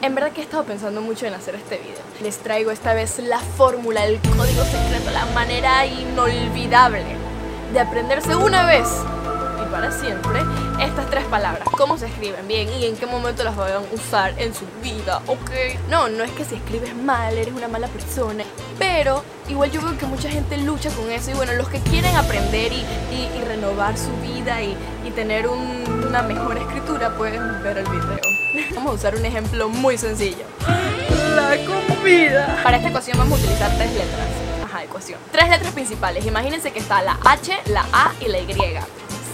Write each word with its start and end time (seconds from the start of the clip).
En 0.00 0.14
verdad 0.14 0.30
que 0.30 0.40
he 0.40 0.44
estado 0.44 0.62
pensando 0.62 1.00
mucho 1.00 1.26
en 1.26 1.34
hacer 1.34 1.56
este 1.56 1.78
video. 1.78 1.98
Les 2.22 2.38
traigo 2.38 2.70
esta 2.70 2.94
vez 2.94 3.18
la 3.18 3.40
fórmula, 3.40 4.04
el 4.04 4.20
código 4.20 4.62
secreto, 4.64 5.10
la 5.12 5.26
manera 5.34 5.84
inolvidable 5.86 7.04
de 7.72 7.80
aprenderse 7.80 8.36
una 8.36 8.64
vez 8.64 8.86
para 9.70 9.90
siempre 9.92 10.40
estas 10.80 11.08
tres 11.10 11.24
palabras. 11.24 11.66
¿Cómo 11.76 11.96
se 11.98 12.06
escriben 12.06 12.46
bien 12.48 12.68
y 12.72 12.86
en 12.86 12.96
qué 12.96 13.06
momento 13.06 13.44
las 13.44 13.56
van 13.56 13.72
a 13.72 13.78
usar 13.94 14.34
en 14.38 14.54
su 14.54 14.64
vida? 14.82 15.20
¿Ok? 15.26 15.50
No, 15.88 16.08
no 16.08 16.24
es 16.24 16.30
que 16.32 16.44
si 16.44 16.54
escribes 16.56 16.94
mal 16.96 17.36
eres 17.36 17.54
una 17.54 17.68
mala 17.68 17.88
persona, 17.88 18.44
pero 18.78 19.22
igual 19.48 19.70
yo 19.70 19.80
veo 19.82 19.96
que 19.98 20.06
mucha 20.06 20.28
gente 20.28 20.56
lucha 20.58 20.90
con 20.90 21.10
eso 21.10 21.30
y 21.30 21.34
bueno, 21.34 21.52
los 21.54 21.68
que 21.68 21.80
quieren 21.80 22.14
aprender 22.16 22.72
y, 22.72 22.84
y- 23.12 23.30
y 23.38 23.44
renovar 23.46 23.96
su 23.96 24.10
vida 24.22 24.62
y, 24.62 24.76
y 25.06 25.10
tener 25.10 25.48
un- 25.48 26.04
una 26.08 26.22
mejor 26.22 26.56
escritura 26.56 27.16
pueden 27.16 27.62
ver 27.62 27.78
el 27.78 27.84
video. 27.88 28.18
Vamos 28.74 28.92
a 28.92 28.94
usar 28.94 29.14
un 29.16 29.24
ejemplo 29.24 29.68
muy 29.68 29.98
sencillo. 29.98 30.44
La 31.36 31.50
comida. 31.66 32.60
Para 32.62 32.76
esta 32.78 32.88
ecuación 32.88 33.18
vamos 33.18 33.38
a 33.38 33.42
utilizar 33.42 33.70
tres 33.76 33.92
letras. 33.92 34.26
Ajá, 34.64 34.84
ecuación. 34.84 35.18
Tres 35.30 35.48
letras 35.48 35.72
principales. 35.72 36.24
Imagínense 36.26 36.72
que 36.72 36.78
está 36.78 37.02
la 37.02 37.18
H, 37.24 37.52
la 37.66 37.84
A 37.92 38.12
y 38.20 38.28
la 38.28 38.38
Y. 38.38 38.46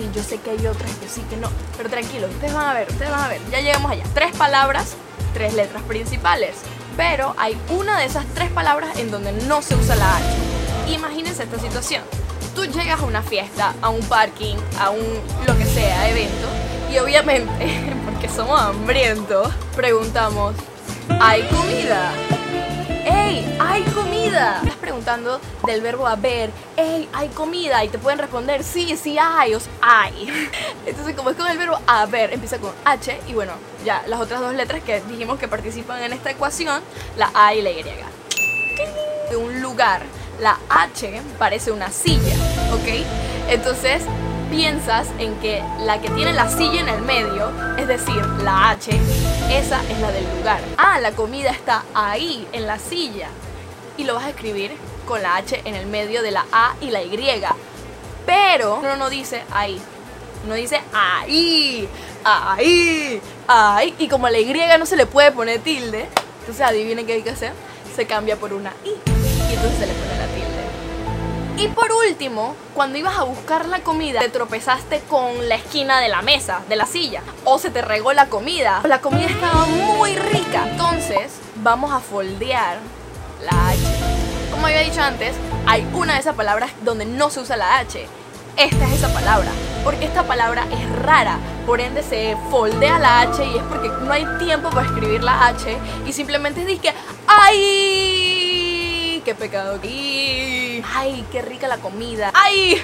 Sí, 0.00 0.08
yo 0.14 0.22
sé 0.22 0.38
que 0.38 0.48
hay 0.52 0.66
otras, 0.66 0.90
yo 1.02 1.08
sí 1.10 1.20
que 1.28 1.36
no. 1.36 1.50
Pero 1.76 1.90
tranquilos, 1.90 2.30
ustedes 2.30 2.54
van 2.54 2.70
a 2.70 2.72
ver, 2.72 2.88
ustedes 2.88 3.10
van 3.10 3.20
a 3.20 3.28
ver. 3.28 3.38
Ya 3.50 3.60
llegamos 3.60 3.90
allá. 3.90 4.04
Tres 4.14 4.34
palabras, 4.34 4.94
tres 5.34 5.52
letras 5.52 5.82
principales. 5.82 6.56
Pero 6.96 7.34
hay 7.36 7.54
una 7.68 7.98
de 7.98 8.06
esas 8.06 8.24
tres 8.34 8.50
palabras 8.50 8.98
en 8.98 9.10
donde 9.10 9.32
no 9.32 9.60
se 9.60 9.74
usa 9.74 9.96
la 9.96 10.16
H. 10.16 10.24
Imagínense 10.94 11.42
esta 11.42 11.58
situación. 11.58 12.02
Tú 12.54 12.64
llegas 12.64 13.00
a 13.00 13.04
una 13.04 13.20
fiesta, 13.20 13.74
a 13.82 13.90
un 13.90 14.00
parking, 14.04 14.56
a 14.78 14.88
un 14.88 15.04
lo 15.46 15.58
que 15.58 15.66
sea, 15.66 16.08
evento, 16.08 16.48
y 16.90 16.98
obviamente, 16.98 17.94
porque 18.06 18.28
somos 18.30 18.58
hambrientos, 18.58 19.52
preguntamos, 19.76 20.54
¿hay 21.20 21.42
comida? 21.42 22.10
Preguntando 25.10 25.40
del 25.66 25.80
verbo 25.80 26.06
haber, 26.06 26.50
¡Ey! 26.76 27.08
¡Hay 27.12 27.28
comida! 27.28 27.84
Y 27.84 27.88
te 27.88 27.98
pueden 27.98 28.18
responder, 28.18 28.62
sí, 28.62 28.96
sí 28.96 29.16
hay, 29.18 29.54
o 29.54 29.60
sea, 29.60 29.72
hay. 29.80 30.48
Entonces, 30.86 31.14
como 31.16 31.30
es 31.30 31.36
con 31.36 31.48
el 31.48 31.58
verbo 31.58 31.78
haber, 31.86 32.32
empieza 32.32 32.58
con 32.58 32.72
H 32.84 33.20
y 33.28 33.34
bueno, 33.34 33.52
ya 33.84 34.02
las 34.06 34.20
otras 34.20 34.40
dos 34.40 34.54
letras 34.54 34.82
que 34.82 35.00
dijimos 35.02 35.38
que 35.38 35.48
participan 35.48 36.02
en 36.02 36.12
esta 36.12 36.30
ecuación, 36.30 36.82
la 37.16 37.30
A 37.34 37.54
y 37.54 37.62
la 37.62 37.70
Y. 37.70 37.82
De 39.30 39.36
un 39.36 39.60
lugar, 39.60 40.02
la 40.40 40.58
H 40.68 41.22
parece 41.38 41.72
una 41.72 41.90
silla, 41.90 42.34
¿ok? 42.72 43.04
Entonces, 43.48 44.02
piensas 44.50 45.08
en 45.18 45.34
que 45.40 45.62
la 45.80 46.00
que 46.00 46.10
tiene 46.10 46.32
la 46.32 46.48
silla 46.48 46.80
en 46.80 46.88
el 46.88 47.02
medio, 47.02 47.50
es 47.78 47.86
decir, 47.86 48.24
la 48.42 48.70
H, 48.70 48.90
esa 49.50 49.82
es 49.88 49.98
la 50.00 50.10
del 50.10 50.24
lugar. 50.36 50.60
Ah, 50.76 50.98
la 51.00 51.12
comida 51.12 51.50
está 51.50 51.84
ahí, 51.94 52.46
en 52.52 52.66
la 52.66 52.78
silla. 52.78 53.28
Y 54.00 54.04
lo 54.04 54.14
vas 54.14 54.24
a 54.24 54.30
escribir 54.30 54.74
con 55.06 55.20
la 55.20 55.36
H 55.36 55.60
en 55.66 55.74
el 55.74 55.84
medio 55.84 56.22
de 56.22 56.30
la 56.30 56.46
A 56.52 56.74
y 56.80 56.88
la 56.88 57.02
Y. 57.02 57.42
Pero 58.24 58.80
no, 58.80 58.96
no 58.96 59.10
dice 59.10 59.42
ahí. 59.52 59.78
No 60.48 60.54
dice 60.54 60.80
ahí, 60.90 61.86
ahí, 62.24 63.20
ahí. 63.46 63.94
Y 63.98 64.08
como 64.08 64.26
a 64.26 64.30
la 64.30 64.38
Y 64.38 64.54
no 64.78 64.86
se 64.86 64.96
le 64.96 65.04
puede 65.04 65.32
poner 65.32 65.60
tilde, 65.60 66.08
entonces 66.40 66.66
adivinen 66.66 67.04
qué 67.04 67.12
hay 67.12 67.22
que 67.22 67.28
hacer. 67.28 67.52
Se 67.94 68.06
cambia 68.06 68.36
por 68.36 68.54
una 68.54 68.72
I. 68.86 68.88
Y 68.88 69.54
entonces 69.54 69.78
se 69.78 69.86
le 69.86 69.92
pone 69.92 70.16
la 70.16 70.26
tilde. 70.28 71.62
Y 71.62 71.68
por 71.68 71.92
último, 71.92 72.56
cuando 72.74 72.96
ibas 72.96 73.18
a 73.18 73.24
buscar 73.24 73.68
la 73.68 73.80
comida, 73.80 74.20
te 74.20 74.30
tropezaste 74.30 75.00
con 75.10 75.46
la 75.46 75.56
esquina 75.56 76.00
de 76.00 76.08
la 76.08 76.22
mesa, 76.22 76.62
de 76.70 76.76
la 76.76 76.86
silla, 76.86 77.20
o 77.44 77.58
se 77.58 77.68
te 77.68 77.82
regó 77.82 78.14
la 78.14 78.30
comida. 78.30 78.80
La 78.84 79.02
comida 79.02 79.26
estaba 79.26 79.66
muy 79.66 80.16
rica. 80.16 80.70
Entonces, 80.70 81.32
vamos 81.56 81.92
a 81.92 82.00
foldear 82.00 82.78
la 83.42 83.68
H. 83.70 83.78
Como 84.50 84.66
había 84.66 84.80
dicho 84.80 85.00
antes, 85.00 85.34
hay 85.66 85.86
una 85.94 86.14
de 86.14 86.20
esas 86.20 86.34
palabras 86.34 86.70
donde 86.82 87.04
no 87.04 87.30
se 87.30 87.40
usa 87.40 87.56
la 87.56 87.78
H. 87.78 88.06
Esta 88.56 88.86
es 88.86 88.92
esa 88.94 89.12
palabra, 89.14 89.50
porque 89.84 90.04
esta 90.04 90.24
palabra 90.24 90.66
es 90.70 90.98
rara, 91.02 91.38
por 91.66 91.80
ende 91.80 92.02
se 92.02 92.36
foldea 92.50 92.98
la 92.98 93.20
H 93.22 93.44
y 93.44 93.56
es 93.56 93.62
porque 93.62 93.88
no 93.88 94.12
hay 94.12 94.26
tiempo 94.38 94.70
para 94.70 94.86
escribir 94.86 95.22
la 95.22 95.46
H 95.46 95.78
y 96.06 96.12
simplemente 96.12 96.70
es 96.70 96.80
que 96.80 96.92
¡ay! 97.26 99.22
¡Qué 99.24 99.34
pecado! 99.34 99.78
¡Ay! 99.82 100.84
¡Ay, 100.94 101.24
qué 101.30 101.42
rica 101.42 101.68
la 101.68 101.78
comida! 101.78 102.32
¡Ay! 102.34 102.82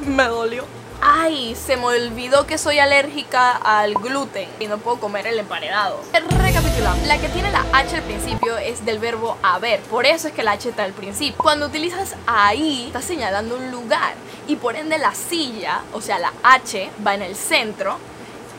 Me 0.00 0.24
dolió. 0.24 0.79
¡Ay! 1.00 1.56
Se 1.56 1.76
me 1.76 1.86
olvidó 1.86 2.46
que 2.46 2.58
soy 2.58 2.78
alérgica 2.78 3.52
al 3.52 3.94
gluten 3.94 4.48
y 4.58 4.66
no 4.66 4.78
puedo 4.78 4.98
comer 4.98 5.26
el 5.26 5.38
emparedado. 5.38 6.00
Recapitulamos. 6.12 7.06
La 7.06 7.18
que 7.18 7.28
tiene 7.28 7.50
la 7.50 7.64
H 7.72 7.96
al 7.96 8.02
principio 8.02 8.58
es 8.58 8.84
del 8.84 8.98
verbo 8.98 9.38
haber. 9.42 9.80
Por 9.80 10.04
eso 10.04 10.28
es 10.28 10.34
que 10.34 10.42
la 10.42 10.52
H 10.52 10.68
está 10.68 10.84
al 10.84 10.92
principio. 10.92 11.42
Cuando 11.42 11.66
utilizas 11.66 12.16
ahí, 12.26 12.86
estás 12.88 13.04
señalando 13.04 13.56
un 13.56 13.70
lugar. 13.70 14.14
Y 14.46 14.56
por 14.56 14.76
ende 14.76 14.98
la 14.98 15.14
silla, 15.14 15.82
o 15.92 16.00
sea, 16.02 16.18
la 16.18 16.32
H, 16.42 16.90
va 17.06 17.14
en 17.14 17.22
el 17.22 17.34
centro. 17.34 17.98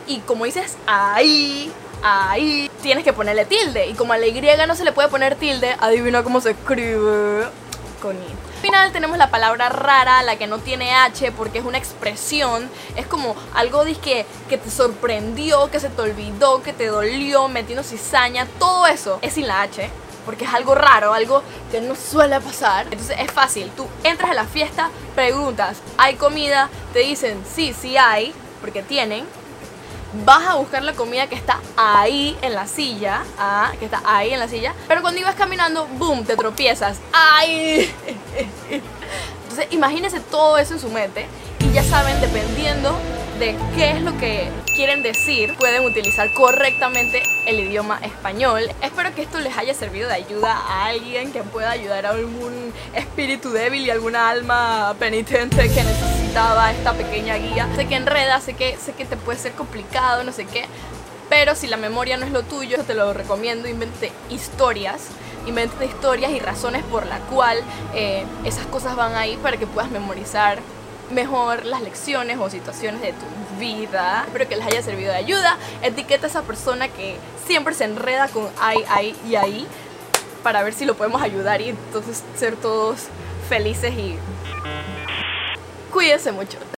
Y 0.07 0.19
como 0.19 0.45
dices 0.45 0.77
ahí, 0.87 1.71
ahí, 2.01 2.71
tienes 2.81 3.03
que 3.03 3.13
ponerle 3.13 3.45
tilde. 3.45 3.87
Y 3.87 3.93
como 3.93 4.13
a 4.13 4.17
la 4.17 4.27
Y 4.27 4.41
no 4.67 4.75
se 4.75 4.83
le 4.83 4.91
puede 4.93 5.09
poner 5.09 5.35
tilde, 5.35 5.75
adivina 5.79 6.23
cómo 6.23 6.41
se 6.41 6.51
escribe 6.51 7.45
con. 8.01 8.17
Al 8.61 8.67
final 8.67 8.91
tenemos 8.91 9.17
la 9.17 9.31
palabra 9.31 9.69
rara, 9.69 10.21
la 10.21 10.35
que 10.35 10.45
no 10.45 10.59
tiene 10.59 10.93
H 10.93 11.31
porque 11.31 11.57
es 11.57 11.65
una 11.65 11.79
expresión, 11.79 12.69
es 12.95 13.07
como 13.07 13.35
algo 13.55 13.83
disque 13.83 14.27
que 14.49 14.59
te 14.59 14.69
sorprendió, 14.69 15.71
que 15.71 15.79
se 15.79 15.89
te 15.89 15.99
olvidó, 15.99 16.61
que 16.61 16.71
te 16.71 16.85
dolió, 16.85 17.47
metiendo 17.47 17.81
cizaña, 17.81 18.45
todo 18.59 18.85
eso 18.85 19.17
es 19.23 19.33
sin 19.33 19.47
la 19.47 19.63
H. 19.63 19.89
Porque 20.27 20.45
es 20.45 20.53
algo 20.53 20.75
raro, 20.75 21.11
algo 21.11 21.41
que 21.71 21.81
no 21.81 21.95
suele 21.95 22.39
pasar. 22.39 22.85
Entonces 22.91 23.17
es 23.19 23.31
fácil. 23.31 23.71
Tú 23.75 23.87
entras 24.03 24.29
a 24.29 24.35
la 24.35 24.45
fiesta, 24.45 24.91
preguntas, 25.15 25.77
¿hay 25.97 26.13
comida? 26.13 26.69
Te 26.93 26.99
dicen, 26.99 27.43
sí, 27.51 27.73
sí 27.73 27.97
hay, 27.97 28.31
porque 28.61 28.83
tienen 28.83 29.25
vas 30.25 30.45
a 30.47 30.55
buscar 30.55 30.83
la 30.83 30.93
comida 30.93 31.27
que 31.27 31.35
está 31.35 31.59
ahí 31.77 32.37
en 32.41 32.53
la 32.53 32.67
silla, 32.67 33.23
ah, 33.37 33.71
que 33.79 33.85
está 33.85 34.01
ahí 34.05 34.33
en 34.33 34.39
la 34.39 34.47
silla, 34.47 34.73
pero 34.87 35.01
cuando 35.01 35.19
ibas 35.19 35.35
caminando, 35.35 35.87
boom, 35.97 36.25
te 36.25 36.35
tropiezas, 36.35 36.99
¡ay! 37.11 37.93
Entonces 39.43 39.67
imagínense 39.71 40.19
todo 40.19 40.57
eso 40.57 40.73
en 40.73 40.79
su 40.79 40.89
mente 40.89 41.27
y 41.59 41.71
ya 41.71 41.83
saben, 41.83 42.19
dependiendo 42.21 42.95
de 43.41 43.55
qué 43.75 43.89
es 43.89 44.01
lo 44.03 44.15
que 44.19 44.51
quieren 44.75 45.01
decir, 45.01 45.55
pueden 45.55 45.83
utilizar 45.83 46.31
correctamente 46.31 47.23
el 47.47 47.59
idioma 47.59 47.99
español. 48.03 48.69
Espero 48.83 49.15
que 49.15 49.23
esto 49.23 49.39
les 49.39 49.57
haya 49.57 49.73
servido 49.73 50.09
de 50.09 50.13
ayuda 50.13 50.53
a 50.53 50.85
alguien 50.85 51.31
que 51.31 51.41
pueda 51.41 51.71
ayudar 51.71 52.05
a 52.05 52.09
algún 52.11 52.71
espíritu 52.93 53.49
débil 53.49 53.83
y 53.83 53.89
alguna 53.89 54.29
alma 54.29 54.95
penitente 54.99 55.55
que 55.69 55.83
necesitaba 55.83 56.71
esta 56.71 56.93
pequeña 56.93 57.37
guía. 57.37 57.67
Sé 57.75 57.87
que 57.87 57.95
enreda, 57.95 58.39
sé 58.41 58.53
que, 58.53 58.77
sé 58.77 58.93
que 58.93 59.05
te 59.05 59.17
puede 59.17 59.39
ser 59.39 59.53
complicado, 59.53 60.23
no 60.23 60.31
sé 60.31 60.45
qué, 60.45 60.65
pero 61.27 61.55
si 61.55 61.65
la 61.65 61.77
memoria 61.77 62.17
no 62.17 62.27
es 62.27 62.31
lo 62.31 62.43
tuyo, 62.43 62.83
te 62.83 62.93
lo 62.93 63.11
recomiendo, 63.11 63.67
invente 63.67 64.11
historias. 64.29 65.01
Invente 65.47 65.83
historias 65.85 66.31
y 66.33 66.39
razones 66.39 66.83
por 66.83 67.07
la 67.07 67.17
cual 67.21 67.57
eh, 67.95 68.23
esas 68.45 68.67
cosas 68.67 68.95
van 68.95 69.15
ahí 69.15 69.35
para 69.41 69.57
que 69.57 69.65
puedas 69.65 69.89
memorizar 69.89 70.59
mejor 71.11 71.65
las 71.65 71.81
lecciones 71.81 72.37
o 72.39 72.49
situaciones 72.49 73.01
de 73.01 73.13
tu 73.13 73.59
vida. 73.59 74.23
Espero 74.25 74.47
que 74.47 74.55
les 74.55 74.65
haya 74.65 74.81
servido 74.81 75.11
de 75.11 75.17
ayuda. 75.17 75.57
Etiqueta 75.81 76.27
a 76.27 76.29
esa 76.29 76.41
persona 76.43 76.87
que 76.87 77.17
siempre 77.45 77.73
se 77.73 77.85
enreda 77.85 78.27
con 78.27 78.47
ay, 78.59 78.83
ay 78.89 79.15
y 79.27 79.35
ahí 79.35 79.67
para 80.43 80.63
ver 80.63 80.73
si 80.73 80.85
lo 80.85 80.95
podemos 80.95 81.21
ayudar 81.21 81.61
y 81.61 81.69
entonces 81.69 82.23
ser 82.35 82.55
todos 82.55 83.01
felices 83.47 83.93
y 83.93 84.17
cuídense 85.91 86.31
mucho. 86.31 86.57